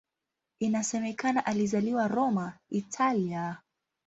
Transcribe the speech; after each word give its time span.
Inasemekana 0.59 1.45
alizaliwa 1.45 2.07
Roma, 2.07 2.53
Italia. 2.69 3.57